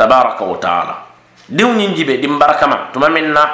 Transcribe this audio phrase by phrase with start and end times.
[0.00, 0.94] tabaraka wa taala
[1.44, 3.44] diw ñiŋ jibe diŋ barakama tuma min na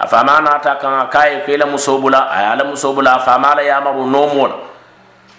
[0.00, 2.56] a faama naata kaŋ a ka ye ko i la musoo bula a ye a
[2.56, 4.56] la musoo bula a faama la yamaru noomoo la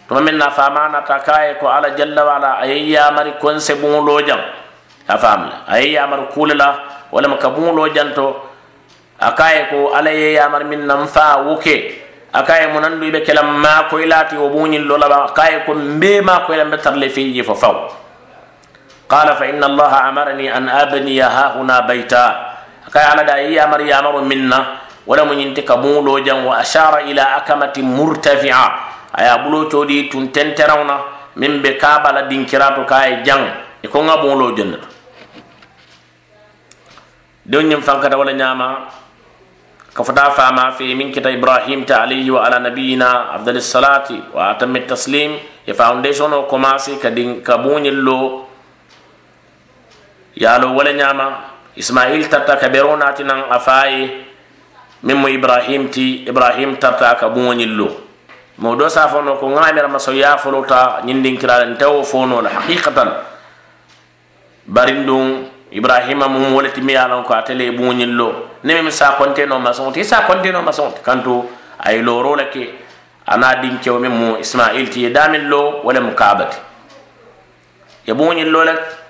[0.07, 3.33] tuma min na a faama naata ka ye ko alla jalla waala a ye yamari
[3.41, 4.41] konse buŋoloo jaŋ
[5.09, 6.69] a faamu la a ye yamari kuule la
[7.11, 8.27] wo lema ka buŋoloo janto
[9.19, 11.75] a ka ye ko alla ye yamari miŋ naŋ faa wo ke
[12.33, 15.23] a ka ye munaŋ du i be ke la maakoyilaati wo buŋo ñiŋ loo laba
[15.25, 18.02] a ka ye ko mbeemaakoyila n be tara le feeji fo faw
[19.09, 22.25] قال فإن الله أمرني أن أبني ها هنا بيتا
[22.93, 24.59] كاي على داي أمر يأمر منا
[25.07, 28.65] ولا ينتك مولو جن وأشار إلى أكمة مرتفعة
[29.19, 30.97] أي أبلو تودي تنتن ترونا
[31.35, 33.41] من بكابة لدينكراتو كاي جن
[33.83, 34.79] يكون مولو جن
[37.43, 38.69] دون ينفنك ولا نعمة
[39.93, 45.31] كفدا فما في من كتا إبراهيم تعليه وعلى نبينا أفضل الصلاة وأتم التسليم
[45.67, 48.52] يفاونديشن وكماسي كدين كبوني اللو
[50.35, 51.25] yalo wala nyama
[51.77, 54.09] ismail tarta ka beru nati nan afayi
[55.05, 58.01] min mu ibrahim ti ibrahim tarta ka bunyillo
[58.57, 62.49] mo do sa fono ko ngamira maso ya folo ta nyindin kiraren tawo fono la
[62.49, 63.09] haqiqatan
[64.69, 69.85] barindun ibrahim mu wolati mi yalan ko atele bunyillo ne mi sa konte no maso
[69.93, 71.45] ti sa konte no maso kanto
[71.77, 72.81] ay lo rolake
[73.29, 76.57] ana din kewmi mu ismail ti damillo wala mukabati
[78.09, 79.02] ya bunyillo lak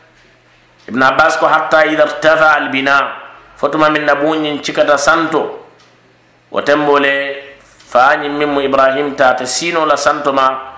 [0.90, 3.20] ibn abbas ko hatta ida irtafa albina
[3.56, 5.72] fotuma min na buñin cikata santo
[6.52, 10.76] wo tembole fañin min mu ibrahim tata sinola santo ma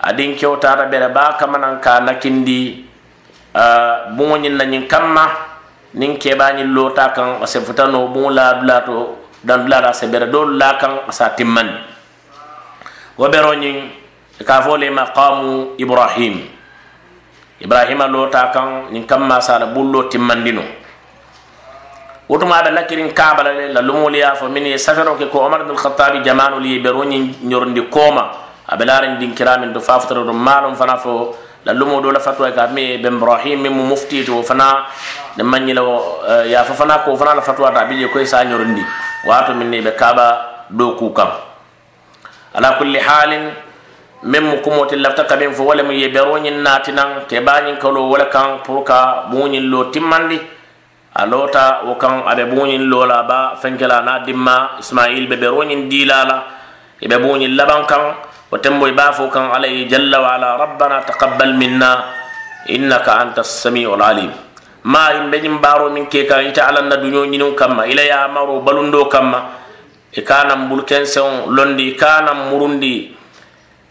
[0.00, 2.86] adin kewtata ɓere ba kamanan ka nakindi
[3.52, 5.24] uh, buñin nañin kamma
[5.96, 11.36] nin keɓañin lota kan ase futano bu laulato dandulata ase ɓere ɗo la kan asa
[11.36, 11.76] timmandi
[13.20, 13.92] wo ɓeroñin
[14.48, 16.55] ka fole maqamu ibrahim
[17.60, 20.60] ibrahima lota kan nin kam masala bullo timmandino
[22.28, 25.78] wotumaɓe nakirin kabala le la lumoolu ya fo min ye safero ke ko omar ibnul
[25.78, 28.28] khatabi jamanolu ye ɓeroñin ñorondi kooma
[28.68, 32.66] aɓe laarin dinkiramin to fafotere to maalum fana fo la lumo do la fatuway ka
[32.68, 34.84] mi ɓe brahim min mo mofti to fana
[35.38, 35.96] ne mañila o
[36.28, 38.82] eh, yafo fana ko fana la fatuwata a ɓiƴe koye sa ñorondi
[39.26, 40.26] wato min ne ɓe kaaɓa
[40.76, 41.28] ɗo kuu kam
[42.54, 43.52] ala kulli halin
[44.26, 47.76] meŋ mu kumo te lafita ka meŋ fo wo lemu ye beroñiŋ naatinaŋ te bañiŋ
[47.78, 48.98] kalo wo le kaŋ pour ka
[49.30, 50.38] buŋoñiŋ lo timmandi
[51.14, 55.36] a loota wo kaŋ a be buŋoñiŋ lo la ba fenkela na dimma ismail be
[55.38, 56.36] beroñiŋ diila la
[57.00, 58.02] i be buŋoñiŋ labaŋ kaŋ
[58.50, 61.90] wo tembo i baa fo kaŋ alla ye jalla wa ala rabbana taqabbal minna
[62.68, 64.32] innaka anta assamiu alalim
[64.90, 68.02] ma in be ñiŋ baaro miŋ ke kaŋ ite alla na duño ñiniŋ kamma ila
[68.02, 69.38] ye amaro balundo kamma
[70.10, 73.14] i ka naŋ bulu kenseŋo londi i ka naŋ murundi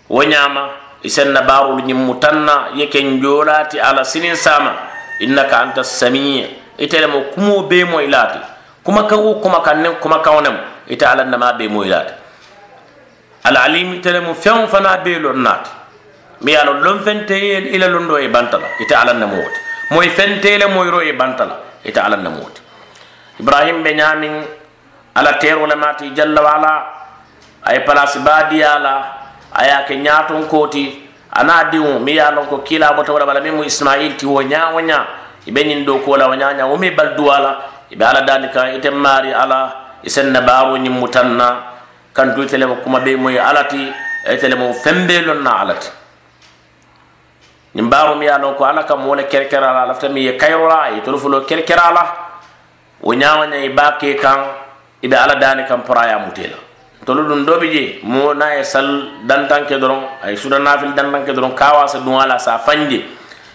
[0.10, 0.70] wo ñama
[1.04, 4.74] i senna barolu ñimmu tanna ye ken jolati ala sinin sama
[5.20, 8.40] innaka anta samiye itelemo kumo bemo ilati
[8.84, 10.58] kuma kawo kuma kanne kuma kawnem
[10.88, 12.14] ita ala nama bemo ilati
[13.46, 15.70] ala alim itelemo fiyan fana belo nati
[16.42, 19.58] mi ala lon fente yen ila londo e bantala ita ala nama wote
[19.92, 22.62] moy fente le moy ro e bantala ita ala nama wote
[23.40, 24.44] ibrahim be nyamin
[25.16, 26.74] ala tero le mati jalla wala
[27.66, 29.25] ay place badiyala
[29.56, 31.00] aya ke ñaton koti
[31.32, 34.76] ana diŋo mi ye lon ko kilabo tawara bala miŋ mu ismail ti wo ña
[34.76, 35.00] wo ña
[35.48, 37.52] i be ñiŋ do kola wo ña ña wo mi balduwa la
[37.88, 39.62] i be ala dali kaŋ ite maari ala
[40.04, 41.48] i seŋ na baaro ñiŋ mu taŋ na
[42.14, 43.80] kantu ite lemo kuma be moyi ala ti
[44.34, 45.88] ite lemo fembe loŋ na ala ti
[47.80, 50.36] ñiŋ baaro mi ye lon ko ala ka moo le kerekera la lafita mi ye
[50.36, 52.04] kayirola a ye tolu fulo kerekera la
[53.04, 54.40] wo ñawo ña i baa kee kaŋ
[55.02, 56.65] i be ala dali kaŋ poraya mute la
[57.06, 58.84] tolu ɗum doɓi je mona e sal
[59.24, 63.06] dantanke doron ay suda nafil dantanke doron kawa sa ɗum ala sa fanje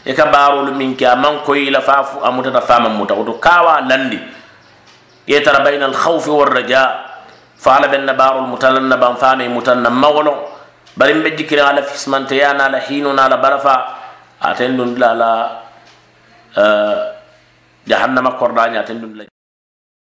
[0.06, 3.82] e ka barolu min ke aman koyila fa fu amutata fa man muta oto kawa
[3.90, 4.18] landi
[5.26, 6.82] yetara bayna al khawfi war raja
[7.58, 10.46] fa ala benna barol mutalan na ban fami e mutanna mawolon
[10.94, 13.74] bari mbe jikira ala fismante ya na ala hino na ala barafa
[14.40, 15.30] aten ɗum la la
[16.54, 16.96] eh,
[17.86, 19.40] jahannama korɗañi aten ɗum la